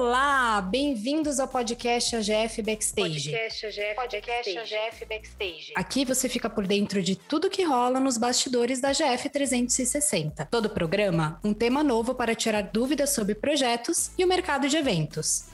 [0.00, 3.32] Olá, bem-vindos ao podcast AGF Backstage.
[3.32, 5.72] Podcast AGF, podcast AGF Backstage.
[5.76, 10.46] Aqui você fica por dentro de tudo que rola nos bastidores da GF 360.
[10.46, 15.44] Todo programa, um tema novo para tirar dúvidas sobre projetos e o mercado de eventos.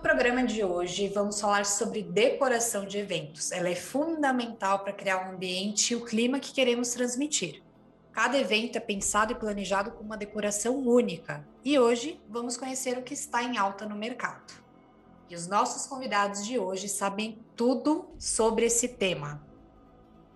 [0.00, 3.52] Programa de hoje, vamos falar sobre decoração de eventos.
[3.52, 7.62] Ela é fundamental para criar um ambiente e o clima que queremos transmitir.
[8.10, 11.46] Cada evento é pensado e planejado com uma decoração única.
[11.62, 14.54] E hoje vamos conhecer o que está em alta no mercado.
[15.28, 19.46] E os nossos convidados de hoje sabem tudo sobre esse tema.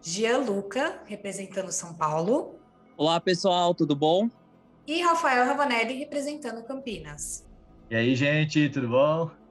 [0.03, 2.55] Gianluca, representando São Paulo.
[2.97, 4.29] Olá, pessoal, tudo bom?
[4.87, 7.45] E Rafael Ravanelli, representando Campinas.
[7.91, 9.44] E aí, gente, tudo bom?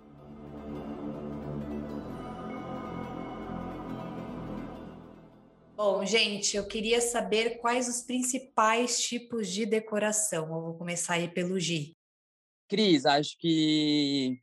[5.75, 10.43] Bom, gente, eu queria saber quais os principais tipos de decoração.
[10.43, 11.97] Eu vou começar aí pelo Gi.
[12.69, 14.39] Cris, acho que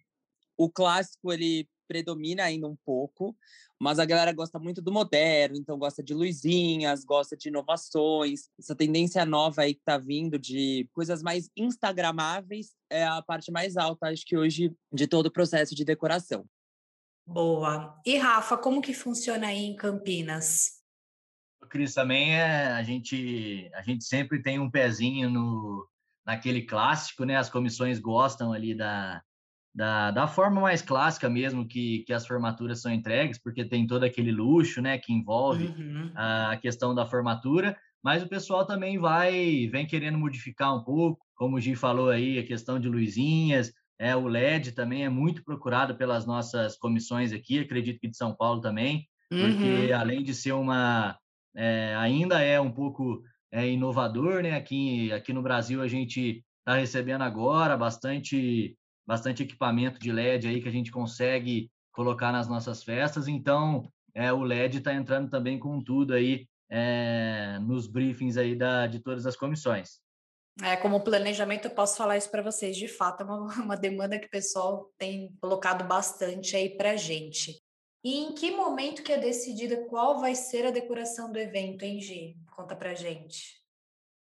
[0.56, 3.36] o clássico ele predomina ainda um pouco,
[3.78, 8.48] mas a galera gosta muito do moderno, então gosta de luzinhas, gosta de inovações.
[8.58, 13.77] Essa tendência nova aí que tá vindo de coisas mais instagramáveis é a parte mais
[13.77, 16.45] alta, acho que hoje, de todo o processo de decoração.
[17.25, 18.01] Boa.
[18.05, 20.80] E Rafa, como que funciona aí em Campinas?
[21.69, 25.86] Cris, também é, a gente a gente sempre tem um pezinho no
[26.27, 27.36] naquele clássico, né?
[27.36, 29.22] As comissões gostam ali da,
[29.75, 34.05] da, da forma mais clássica mesmo que, que as formaturas são entregues, porque tem todo
[34.05, 34.98] aquele luxo, né?
[34.98, 36.12] Que envolve uhum.
[36.14, 41.56] a questão da formatura, mas o pessoal também vai vem querendo modificar um pouco, como
[41.56, 45.95] o Gi falou aí, a questão de luzinhas, é, o LED também é muito procurado
[45.95, 49.98] pelas nossas comissões aqui, acredito que de São Paulo também, porque uhum.
[49.98, 51.18] além de ser uma
[51.55, 53.22] é, ainda é um pouco
[53.52, 54.56] é, inovador, né?
[54.56, 60.62] Aqui, aqui no Brasil a gente está recebendo agora bastante, bastante equipamento de LED aí
[60.62, 63.27] que a gente consegue colocar nas nossas festas.
[63.28, 68.86] Então, é, o LED está entrando também com tudo aí é, nos briefings aí da,
[68.86, 70.00] de todas as comissões.
[70.62, 72.77] É, como planejamento, eu posso falar isso para vocês.
[72.77, 76.96] De fato, é uma, uma demanda que o pessoal tem colocado bastante aí para a
[76.96, 77.61] gente.
[78.02, 82.00] E em que momento que é decidida qual vai ser a decoração do evento, hein,
[82.00, 82.36] Gi?
[82.56, 83.61] Conta pra gente.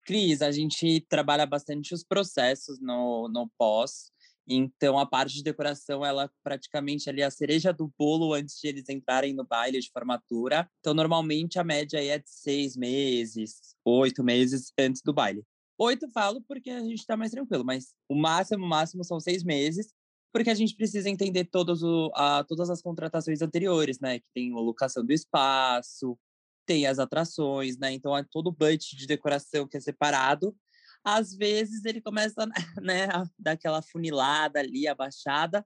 [0.03, 4.12] Cris, a gente trabalha bastante os processos no, no pós,
[4.47, 8.68] então a parte de decoração, ela praticamente ali é a cereja do bolo antes de
[8.68, 10.68] eles entrarem no baile de formatura.
[10.80, 15.44] Então, normalmente a média é de seis meses, oito meses antes do baile.
[15.78, 19.44] Oito falo porque a gente está mais tranquilo, mas o máximo, o máximo são seis
[19.44, 19.94] meses
[20.32, 24.20] porque a gente precisa entender todos o, a, todas as contratações anteriores, né?
[24.20, 26.18] Que tem a locação do espaço,
[26.66, 27.92] tem as atrações, né?
[27.92, 30.56] Então, é todo o budget de decoração que é separado.
[31.04, 32.46] Às vezes, ele começa
[32.82, 35.66] né, a dar aquela funilada ali, abaixada,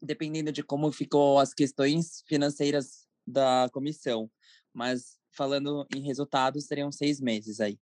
[0.00, 4.30] dependendo de como ficou as questões financeiras da comissão.
[4.72, 7.78] Mas, falando em resultados, seriam seis meses aí.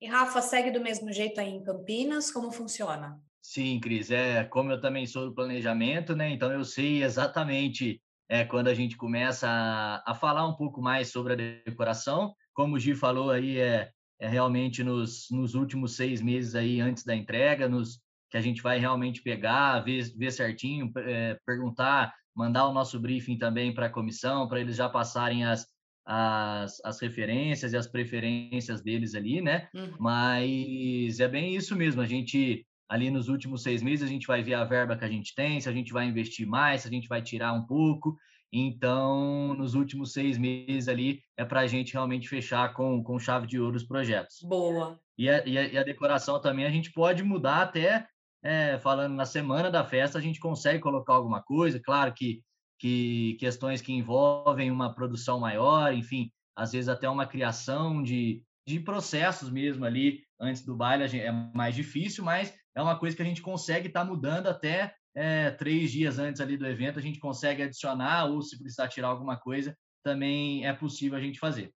[0.00, 2.30] E Rafa, segue do mesmo jeito aí em Campinas?
[2.30, 3.20] Como funciona?
[3.48, 6.28] Sim, Cris, é como eu também sou do planejamento, né?
[6.30, 11.12] Então eu sei exatamente é, quando a gente começa a, a falar um pouco mais
[11.12, 12.34] sobre a decoração.
[12.52, 17.04] Como o Gi falou aí, é, é realmente nos, nos últimos seis meses aí antes
[17.04, 18.00] da entrega, nos
[18.32, 23.38] que a gente vai realmente pegar, ver, ver certinho, é, perguntar, mandar o nosso briefing
[23.38, 25.68] também para a comissão, para eles já passarem as,
[26.04, 29.68] as, as referências e as preferências deles ali, né?
[29.72, 29.94] Uhum.
[30.00, 34.42] Mas é bem isso mesmo, a gente ali nos últimos seis meses a gente vai
[34.42, 36.90] ver a verba que a gente tem, se a gente vai investir mais, se a
[36.90, 38.16] gente vai tirar um pouco.
[38.52, 43.46] Então, nos últimos seis meses ali é para a gente realmente fechar com, com chave
[43.46, 44.38] de ouro os projetos.
[44.42, 44.98] Boa.
[45.18, 48.06] E a, e a, e a decoração também a gente pode mudar até,
[48.42, 51.80] é, falando na semana da festa, a gente consegue colocar alguma coisa.
[51.80, 52.40] Claro que,
[52.78, 58.78] que questões que envolvem uma produção maior, enfim, às vezes até uma criação de, de
[58.78, 63.24] processos mesmo ali antes do baile é mais difícil, mas é uma coisa que a
[63.24, 67.18] gente consegue estar tá mudando até é, três dias antes ali do evento, a gente
[67.18, 71.72] consegue adicionar ou se precisar tirar alguma coisa, também é possível a gente fazer.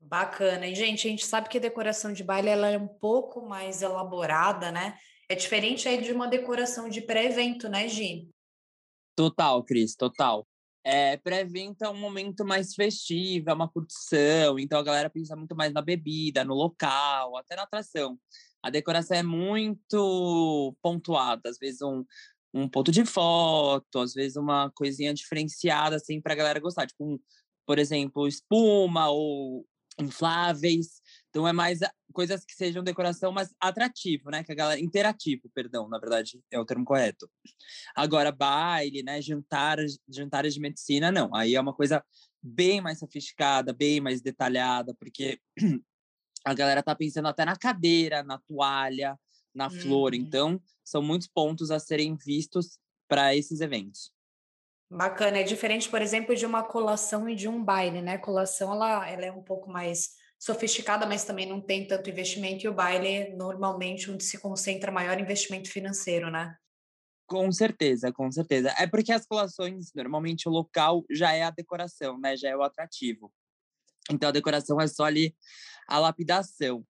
[0.00, 0.66] Bacana.
[0.66, 3.82] E, gente, a gente sabe que a decoração de baile ela é um pouco mais
[3.82, 4.96] elaborada, né?
[5.28, 8.30] É diferente aí de uma decoração de pré-evento, né, Gi?
[9.14, 10.46] Total, Cris, total.
[11.22, 15.72] Pré-evento é um momento mais festivo, é uma curtição, então a galera pensa muito mais
[15.72, 18.18] na bebida, no local, até na atração
[18.66, 21.48] a decoração é muito pontuada.
[21.48, 22.04] Às vezes um,
[22.52, 26.86] um ponto de foto, às vezes uma coisinha diferenciada, assim, para a galera gostar.
[26.86, 27.18] Tipo, um,
[27.64, 29.64] por exemplo, espuma ou
[30.00, 31.00] infláveis.
[31.36, 31.80] Então, é mais
[32.14, 34.42] coisas que sejam decoração mais atrativo, né?
[34.42, 34.80] Que a galera...
[34.80, 37.30] Interativo, perdão, na verdade, é o termo correto.
[37.94, 39.20] Agora, baile, né?
[39.20, 39.76] Jantar,
[40.08, 41.34] jantares de medicina, não.
[41.34, 42.02] Aí é uma coisa
[42.42, 45.38] bem mais sofisticada, bem mais detalhada, porque
[46.42, 49.14] a galera tá pensando até na cadeira, na toalha,
[49.54, 50.14] na flor.
[50.14, 50.18] Uhum.
[50.18, 54.10] Então, são muitos pontos a serem vistos para esses eventos.
[54.90, 58.16] Bacana, é diferente, por exemplo, de uma colação e de um baile, né?
[58.16, 62.68] Colação ela, ela é um pouco mais sofisticada, mas também não tem tanto investimento, e
[62.68, 66.56] o baile normalmente onde se concentra maior investimento financeiro, né?
[67.26, 68.72] Com certeza, com certeza.
[68.78, 72.36] É porque as colações, normalmente o local já é a decoração, né?
[72.36, 73.32] Já é o atrativo.
[74.10, 75.34] Então a decoração é só ali
[75.88, 76.86] a lapidação.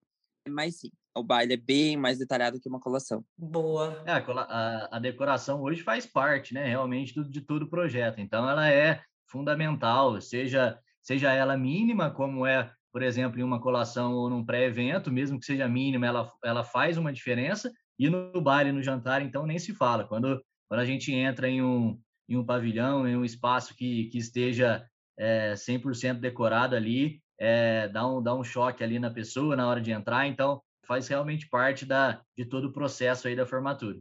[0.46, 3.24] Mas sim, o baile é bem mais detalhado que uma colação.
[3.36, 4.02] Boa.
[4.06, 8.20] É, a, a, decoração hoje faz parte, né, realmente, do, de todo o projeto.
[8.20, 14.14] Então, ela é fundamental, seja, seja ela mínima, como é, por exemplo, em uma colação
[14.14, 17.70] ou num pré-evento, mesmo que seja mínima, ela, ela faz uma diferença.
[17.98, 20.08] E no baile, no jantar, então, nem se fala.
[20.08, 24.16] Quando, quando a gente entra em um, em um pavilhão, em um espaço que, que
[24.16, 24.88] esteja
[25.18, 29.82] é, 100% decorado ali, é, dá, um, dá um choque ali na pessoa na hora
[29.82, 30.26] de entrar.
[30.26, 34.00] Então, faz realmente parte da, de todo o processo aí da formatura.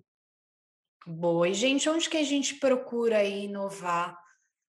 [1.06, 1.50] Boa.
[1.50, 4.18] E, gente, onde que a gente procura inovar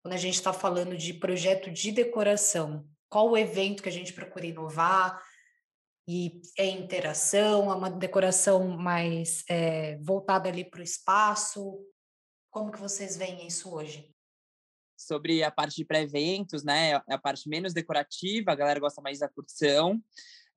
[0.02, 2.88] quando a gente está falando de projeto de decoração?
[3.14, 5.22] Qual o evento que a gente procura inovar?
[6.08, 11.78] E é interação, é uma decoração mais é, voltada ali para o espaço?
[12.50, 14.12] Como que vocês veem isso hoje?
[14.98, 16.94] Sobre a parte de pré-eventos, né?
[17.08, 20.02] É a parte menos decorativa, a galera gosta mais da curtição.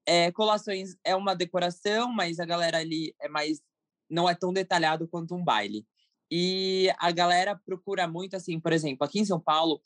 [0.04, 3.62] É, colações é uma decoração, mas a galera ali é mais
[4.10, 5.86] não é tão detalhado quanto um baile.
[6.32, 9.80] E a galera procura muito assim, por exemplo, aqui em São Paulo,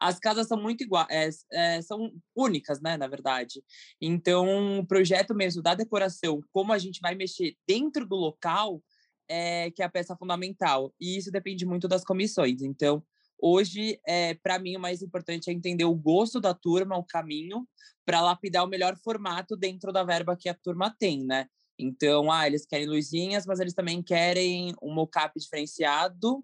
[0.00, 3.62] as casas são muito iguais, é, é, são únicas, né, na verdade.
[4.00, 8.82] Então, o projeto mesmo da decoração, como a gente vai mexer dentro do local,
[9.28, 10.94] é que é a peça fundamental.
[11.00, 12.62] E isso depende muito das comissões.
[12.62, 13.02] Então,
[13.38, 17.68] Hoje, é, para mim, o mais importante é entender o gosto da turma, o caminho,
[18.04, 21.46] para lapidar o melhor formato dentro da verba que a turma tem, né?
[21.78, 26.42] Então, ah, eles querem luzinhas, mas eles também querem um mocap diferenciado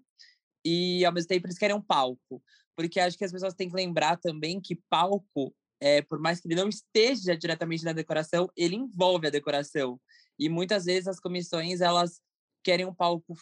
[0.63, 2.43] e, ao mesmo tempo, eles querem um palco.
[2.75, 6.47] Porque acho que as pessoas têm que lembrar também que palco, é, por mais que
[6.47, 9.99] ele não esteja diretamente na decoração, ele envolve a decoração.
[10.39, 12.21] E muitas vezes as comissões, elas
[12.63, 13.35] querem um palco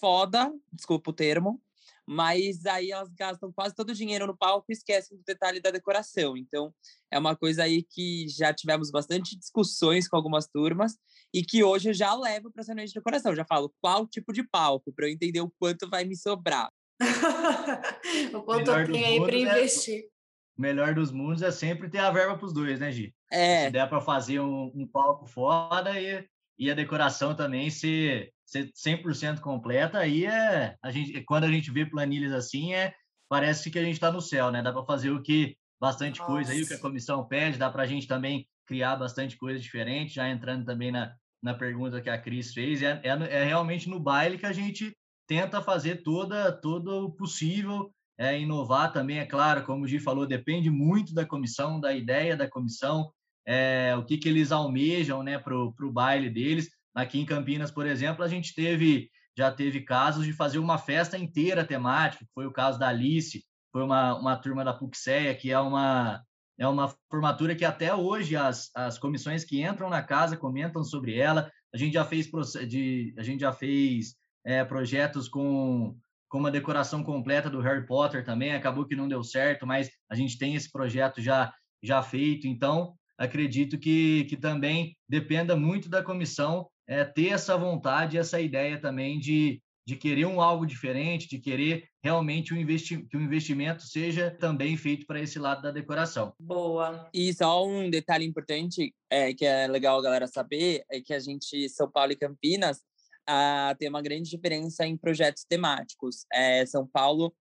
[0.00, 1.60] foda, desculpa o termo,
[2.06, 5.70] mas aí elas gastam quase todo o dinheiro no palco e esquecem do detalhe da
[5.70, 6.38] decoração.
[6.38, 6.72] Então,
[7.10, 10.96] é uma coisa aí que já tivemos bastante discussões com algumas turmas
[11.34, 13.36] e que hoje eu já levo para essa noite de decoração.
[13.36, 16.70] já falo qual tipo de palco, para eu entender o quanto vai me sobrar.
[18.34, 20.00] o quanto eu tenho aí para é investir.
[20.00, 20.08] É,
[20.56, 23.14] o melhor dos mundos é sempre ter a verba para os dois, né, Gi?
[23.30, 23.66] É.
[23.66, 26.26] Se der para fazer um, um palco foda e,
[26.58, 31.70] e a decoração também ser ser 100% completa, aí é a gente quando a gente
[31.70, 32.94] vê planilhas assim, é
[33.28, 34.62] parece que a gente está no céu, né?
[34.62, 36.32] Dá para fazer o que bastante Nossa.
[36.32, 39.60] coisa aí o que a comissão pede, dá para a gente também criar bastante coisa
[39.60, 43.88] diferente, já entrando também na, na pergunta que a Cris fez, é, é, é realmente
[43.88, 44.96] no baile que a gente
[45.28, 50.26] tenta fazer toda todo o possível, é, inovar também, é claro, como o Gi falou,
[50.26, 53.12] depende muito da comissão, da ideia da comissão,
[53.46, 56.68] é, o que, que eles almejam né, para o baile deles.
[56.94, 61.16] Aqui em Campinas, por exemplo, a gente teve já teve casos de fazer uma festa
[61.16, 65.60] inteira temática, foi o caso da Alice, foi uma, uma turma da Puxéia, que é
[65.60, 66.20] uma,
[66.58, 71.16] é uma formatura que até hoje as, as comissões que entram na casa comentam sobre
[71.16, 71.48] ela.
[71.72, 72.28] A gente já fez,
[72.66, 74.16] de, a gente já fez
[74.48, 75.94] é, projetos com,
[76.26, 80.14] com uma decoração completa do Harry Potter também, acabou que não deu certo, mas a
[80.14, 81.52] gente tem esse projeto já,
[81.82, 88.16] já feito, então acredito que, que também dependa muito da comissão é, ter essa vontade,
[88.16, 93.18] essa ideia também de, de querer um algo diferente, de querer realmente um investi que
[93.18, 96.32] o investimento seja também feito para esse lado da decoração.
[96.40, 97.06] Boa.
[97.12, 101.18] E só um detalhe importante é, que é legal a galera saber é que a
[101.18, 102.80] gente, São Paulo e Campinas,
[103.28, 106.24] ah, tem uma grande diferença em projetos temáticos.
[106.32, 107.34] É, São Paulo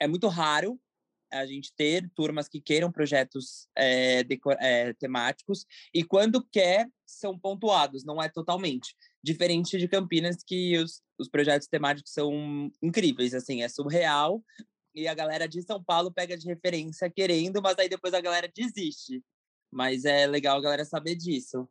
[0.00, 0.80] é muito raro
[1.32, 4.24] a gente ter turmas que queiram projetos é,
[4.60, 8.94] é, temáticos e quando quer são pontuados, não é totalmente.
[9.22, 14.42] Diferente de Campinas, que os, os projetos temáticos são incríveis, assim, é surreal.
[14.94, 18.48] E a galera de São Paulo pega de referência querendo, mas aí depois a galera
[18.54, 19.20] desiste.
[19.72, 21.68] Mas é legal a galera saber disso.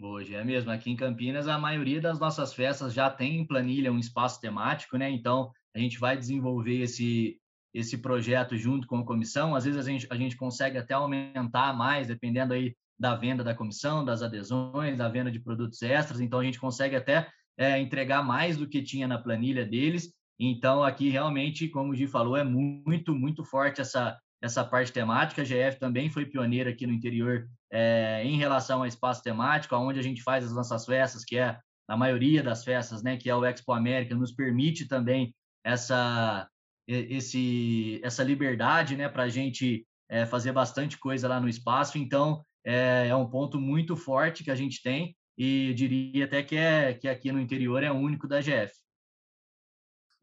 [0.00, 0.70] Hoje é mesmo.
[0.70, 4.96] Aqui em Campinas, a maioria das nossas festas já tem em planilha um espaço temático,
[4.96, 5.10] né?
[5.10, 7.38] Então, a gente vai desenvolver esse,
[7.74, 9.54] esse projeto junto com a comissão.
[9.54, 13.54] Às vezes a gente, a gente consegue até aumentar mais, dependendo aí da venda da
[13.54, 16.20] comissão, das adesões, da venda de produtos extras.
[16.20, 20.12] Então, a gente consegue até é, entregar mais do que tinha na planilha deles.
[20.38, 25.42] Então, aqui realmente, como o Gi falou, é muito, muito forte essa, essa parte temática.
[25.42, 29.98] A GF também foi pioneira aqui no interior é, em relação ao espaço temático, onde
[29.98, 33.34] a gente faz as nossas festas, que é a maioria das festas, né, que é
[33.34, 36.46] o Expo América, nos permite também essa,
[36.86, 41.96] esse, essa liberdade né, para a gente é, fazer bastante coisa lá no espaço.
[41.96, 46.56] Então, é, é um ponto muito forte que a gente tem e diria até que,
[46.56, 48.72] é, que aqui no interior é o único da GF.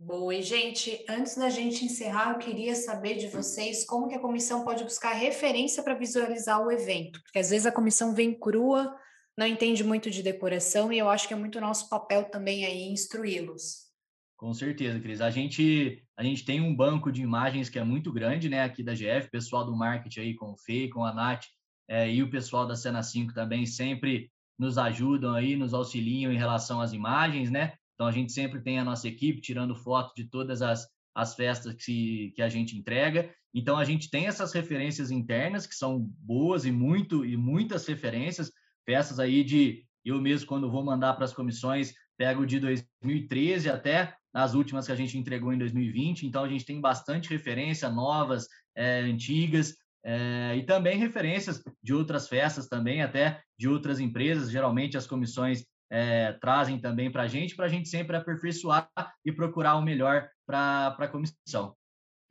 [0.01, 4.19] Boa, e gente, antes da gente encerrar, eu queria saber de vocês como que a
[4.19, 8.95] comissão pode buscar referência para visualizar o evento, porque às vezes a comissão vem crua,
[9.37, 12.83] não entende muito de decoração, e eu acho que é muito nosso papel também aí
[12.89, 13.89] instruí-los.
[14.37, 15.19] Com certeza, Cris.
[15.19, 18.81] A gente, a gente tem um banco de imagens que é muito grande, né, aqui
[18.81, 21.43] da GF, pessoal do marketing aí com o Fê, com a Nath,
[21.89, 26.37] é, e o pessoal da Cena 5 também sempre nos ajudam aí, nos auxiliam em
[26.37, 27.73] relação às imagens, né?
[27.99, 31.73] Então a gente sempre tem a nossa equipe tirando foto de todas as, as festas
[31.73, 33.29] que, que a gente entrega.
[33.53, 38.53] Então a gente tem essas referências internas que são boas e muito e muitas referências,
[38.85, 44.15] festas aí de eu mesmo quando vou mandar para as comissões pego de 2013 até
[44.33, 46.25] as últimas que a gente entregou em 2020.
[46.25, 49.75] Então a gente tem bastante referência novas, é, antigas
[50.05, 54.49] é, e também referências de outras festas também, até de outras empresas.
[54.49, 58.89] Geralmente as comissões é, trazem também para a gente, para a gente sempre aperfeiçoar
[59.25, 61.75] e procurar o melhor para a comissão.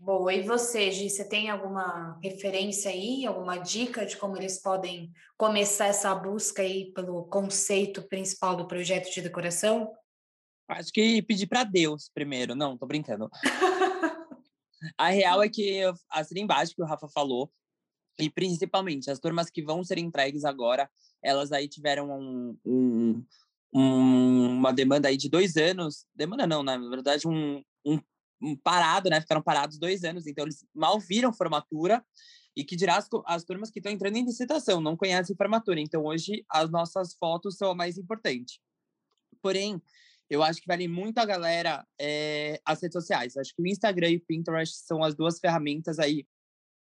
[0.01, 5.11] Boa, e você, Gi, você tem alguma referência aí, alguma dica de como eles podem
[5.37, 9.93] começar essa busca aí pelo conceito principal do projeto de decoração?
[10.69, 13.29] Acho que pedir para Deus primeiro, não, tô brincando.
[14.97, 17.51] a real é que eu assinei embaixo que o Rafa falou,
[18.21, 20.89] e principalmente as turmas que vão ser entregues agora,
[21.23, 23.25] elas aí tiveram um, um,
[23.73, 26.77] um, uma demanda aí de dois anos, demanda não, né?
[26.77, 28.01] na verdade um, um,
[28.43, 29.21] um, parado, né?
[29.21, 32.05] Ficaram parados dois anos, então eles mal viram formatura
[32.57, 35.81] e que dirá as, as turmas que estão entrando em licitação, não conhecem formatura.
[35.81, 38.61] Então hoje as nossas fotos são a mais importante.
[39.43, 39.81] Porém,
[40.29, 43.37] eu acho que vale muito a galera é, as redes sociais.
[43.37, 46.27] Acho que o Instagram e o Pinterest são as duas ferramentas aí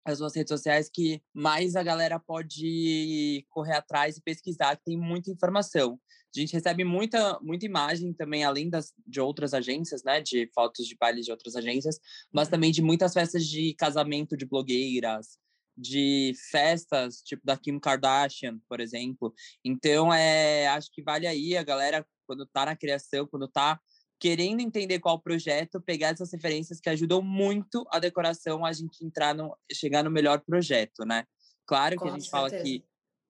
[0.03, 4.97] as duas redes sociais que mais a galera pode correr atrás e pesquisar, que tem
[4.97, 5.99] muita informação.
[6.35, 10.21] A gente recebe muita, muita imagem também, além das, de outras agências, né?
[10.21, 11.99] De fotos de baile de outras agências,
[12.31, 12.51] mas uhum.
[12.51, 15.37] também de muitas festas de casamento de blogueiras,
[15.77, 19.33] de festas, tipo da Kim Kardashian, por exemplo.
[19.63, 23.79] Então, é, acho que vale aí a galera, quando tá na criação, quando tá
[24.21, 29.33] querendo entender qual projeto, pegar essas referências que ajudam muito a decoração a gente entrar
[29.33, 31.25] no chegar no melhor projeto, né?
[31.65, 32.51] Claro que Com a gente certeza.
[32.51, 32.85] fala que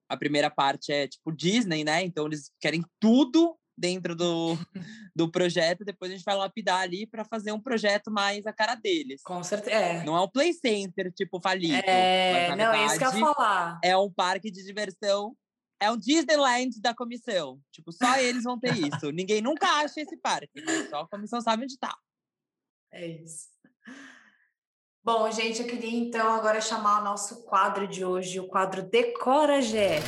[0.10, 2.04] a primeira parte é tipo Disney, né?
[2.04, 4.58] Então eles querem tudo dentro do,
[5.16, 8.76] do projeto, depois a gente vai lapidar ali para fazer um projeto mais a cara
[8.76, 9.24] deles.
[9.24, 9.78] Com certeza.
[9.78, 10.04] É.
[10.04, 11.82] Não é um play center, tipo, falido.
[11.86, 13.80] É, não, é isso que eu ia falar.
[13.82, 15.34] É um parque de diversão
[15.82, 17.60] é um Disneyland da comissão.
[17.72, 19.10] Tipo, só eles vão ter isso.
[19.12, 20.88] Ninguém nunca acha esse parque, né?
[20.88, 21.98] Só a comissão sabe onde tá.
[22.94, 23.50] É isso.
[25.04, 29.60] Bom, gente, eu queria então agora chamar o nosso quadro de hoje, o quadro Decora
[29.60, 30.06] GF.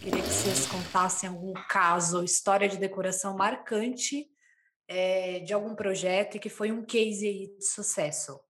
[0.00, 4.30] Queria que vocês contassem algum caso ou história de decoração marcante
[4.90, 8.40] é, de algum projeto e que foi um case de sucesso?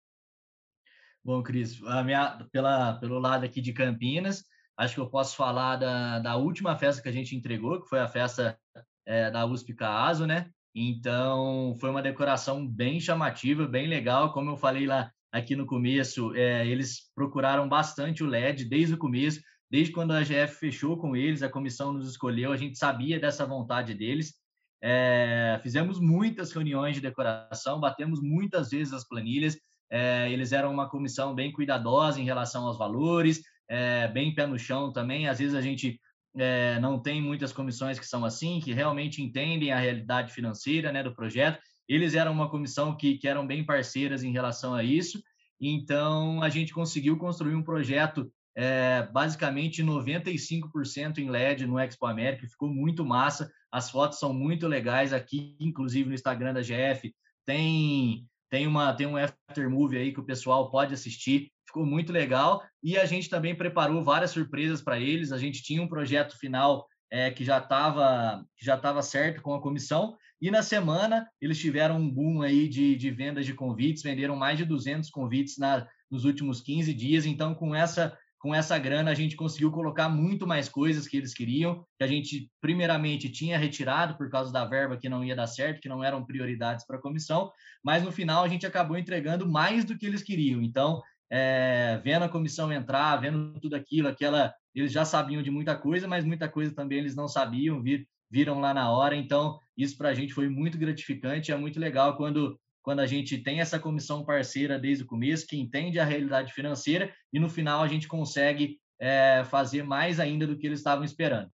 [1.22, 4.42] Bom, Cris, minha, pela, pelo lado aqui de Campinas,
[4.74, 8.00] acho que eu posso falar da, da última festa que a gente entregou, que foi
[8.00, 8.58] a festa
[9.04, 10.50] é, da USP Caaso, né?
[10.74, 14.32] Então, foi uma decoração bem chamativa, bem legal.
[14.32, 18.98] Como eu falei lá aqui no começo, é, eles procuraram bastante o LED desde o
[18.98, 23.20] começo, desde quando a GF fechou com eles, a comissão nos escolheu, a gente sabia
[23.20, 24.39] dessa vontade deles.
[24.82, 29.58] É, fizemos muitas reuniões de decoração, batemos muitas vezes as planilhas.
[29.90, 34.58] É, eles eram uma comissão bem cuidadosa em relação aos valores, é, bem pé no
[34.58, 35.28] chão também.
[35.28, 36.00] Às vezes a gente
[36.36, 41.02] é, não tem muitas comissões que são assim, que realmente entendem a realidade financeira né,
[41.02, 41.60] do projeto.
[41.88, 45.20] Eles eram uma comissão que, que eram bem parceiras em relação a isso.
[45.60, 52.48] Então, a gente conseguiu construir um projeto é, basicamente 95% em LED no Expo América,
[52.48, 53.50] ficou muito massa.
[53.70, 57.14] As fotos são muito legais aqui, inclusive no Instagram da GF.
[57.46, 61.50] Tem tem uma tem um after movie aí que o pessoal pode assistir.
[61.66, 65.30] Ficou muito legal e a gente também preparou várias surpresas para eles.
[65.30, 69.62] A gente tinha um projeto final é, que já estava já estava certo com a
[69.62, 74.34] comissão e na semana eles tiveram um boom aí de, de vendas de convites, venderam
[74.34, 77.26] mais de 200 convites na, nos últimos 15 dias.
[77.26, 81.34] Então, com essa com essa grana a gente conseguiu colocar muito mais coisas que eles
[81.34, 85.46] queriam, que a gente primeiramente tinha retirado por causa da verba que não ia dar
[85.46, 87.52] certo, que não eram prioridades para a comissão,
[87.84, 90.62] mas no final a gente acabou entregando mais do que eles queriam.
[90.62, 95.76] Então, é, vendo a comissão entrar, vendo tudo aquilo, aquela, eles já sabiam de muita
[95.76, 99.14] coisa, mas muita coisa também eles não sabiam, vir, viram lá na hora.
[99.14, 103.38] Então, isso para a gente foi muito gratificante, é muito legal quando quando a gente
[103.38, 107.82] tem essa comissão parceira desde o começo, que entende a realidade financeira, e no final
[107.82, 111.50] a gente consegue é, fazer mais ainda do que eles estavam esperando.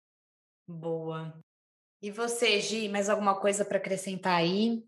[0.67, 1.38] Boa.
[2.01, 4.84] E você, Gi, mais alguma coisa para acrescentar aí?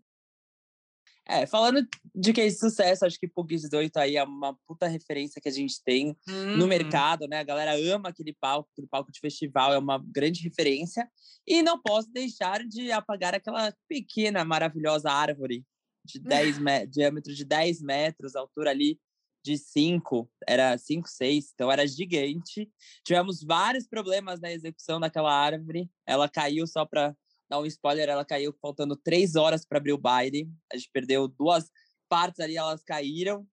[1.30, 5.40] É, falando de case de sucesso, acho que PUC 18 aí é uma puta referência
[5.42, 6.56] que a gente tem hum.
[6.56, 7.40] no mercado, né?
[7.40, 11.06] A galera ama aquele palco, aquele palco de festival é uma grande referência.
[11.46, 15.64] E não posso deixar de apagar aquela pequena, maravilhosa árvore
[16.08, 18.98] de 10 metros, diâmetro de 10 metros, altura ali
[19.44, 22.70] de 5, era 5, 6, então era gigante.
[23.04, 25.90] Tivemos vários problemas na execução daquela árvore.
[26.06, 27.16] Ela caiu só para
[27.48, 30.50] dar um spoiler, ela caiu faltando três horas para abrir o baile.
[30.72, 31.70] A gente perdeu duas
[32.08, 33.46] partes ali, elas caíram.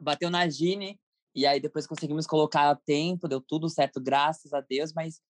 [0.00, 0.98] Bateu na Gine,
[1.34, 5.20] e aí depois conseguimos colocar a tempo, deu tudo certo, graças a Deus, mas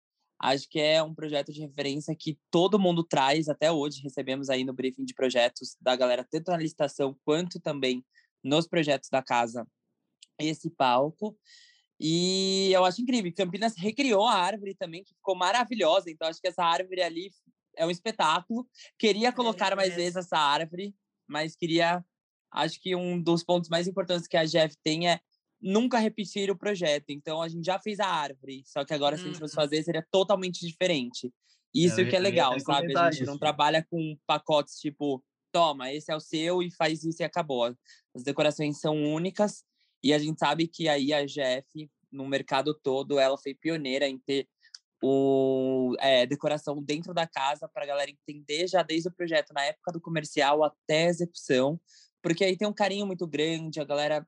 [0.43, 4.03] Acho que é um projeto de referência que todo mundo traz até hoje.
[4.03, 8.05] Recebemos aí no briefing de projetos da galera, tanto na licitação quanto também
[8.43, 9.65] nos projetos da casa,
[10.41, 11.39] esse palco.
[12.01, 13.33] E eu acho incrível.
[13.33, 16.11] Campinas recriou a árvore também, que ficou maravilhosa.
[16.11, 17.31] Então, acho que essa árvore ali
[17.77, 18.69] é um espetáculo.
[18.99, 20.93] Queria colocar mais vezes essa árvore,
[21.29, 22.05] mas queria.
[22.51, 25.21] Acho que um dos pontos mais importantes que a Jeff tem é
[25.63, 27.11] nunca repetir o projeto.
[27.11, 29.63] Então a gente já fez a árvore, só que agora se a gente fosse uhum.
[29.63, 31.33] fazer seria totalmente diferente.
[31.75, 32.97] Isso eu, que é legal, sabe?
[32.97, 33.31] A gente isso.
[33.31, 37.75] não trabalha com pacotes tipo, toma, esse é o seu e faz isso e acabou.
[38.15, 39.65] As decorações são únicas
[40.03, 44.19] e a gente sabe que aí a GF no mercado todo ela foi pioneira em
[44.19, 44.49] ter
[45.03, 49.65] o é, decoração dentro da casa para a galera entender já desde o projeto na
[49.65, 51.81] época do comercial até a execução,
[52.23, 54.27] porque aí tem um carinho muito grande, a galera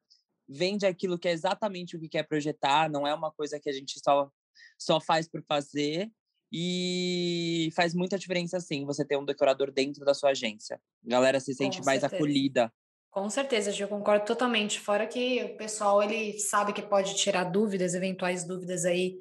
[0.49, 3.73] vende aquilo que é exatamente o que quer projetar, não é uma coisa que a
[3.73, 4.31] gente só,
[4.79, 6.11] só faz por fazer.
[6.57, 10.81] E faz muita diferença, sim, você ter um decorador dentro da sua agência.
[11.05, 12.23] A galera se sente Com mais certeza.
[12.23, 12.73] acolhida.
[13.11, 14.79] Com certeza, eu concordo totalmente.
[14.79, 19.19] Fora que o pessoal ele sabe que pode tirar dúvidas, eventuais dúvidas aí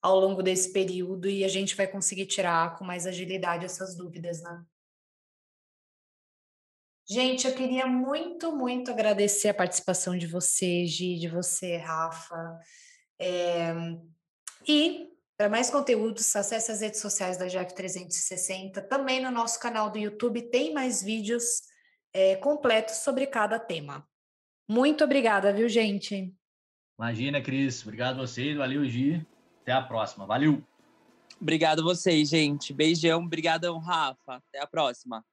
[0.00, 4.40] ao longo desse período e a gente vai conseguir tirar com mais agilidade essas dúvidas,
[4.42, 4.62] né?
[7.10, 12.58] Gente, eu queria muito, muito agradecer a participação de você, Gi, de você, Rafa.
[13.18, 13.72] É...
[14.66, 18.82] E para mais conteúdos, acesse as redes sociais da GF 360.
[18.82, 21.62] Também no nosso canal do YouTube tem mais vídeos
[22.12, 24.06] é, completos sobre cada tema.
[24.68, 26.34] Muito obrigada, viu, gente?
[26.98, 27.82] Imagina, Cris.
[27.82, 28.56] Obrigado a vocês.
[28.56, 29.24] Valeu, Gi.
[29.62, 30.26] Até a próxima.
[30.26, 30.62] Valeu.
[31.40, 32.74] Obrigado a vocês, gente.
[32.74, 33.22] Beijão.
[33.22, 34.42] Obrigadão, Rafa.
[34.48, 35.24] Até a próxima.